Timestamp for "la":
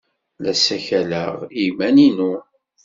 0.43-0.53